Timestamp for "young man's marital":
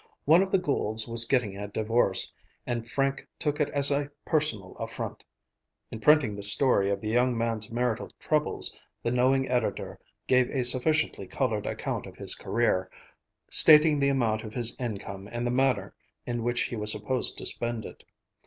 7.09-8.09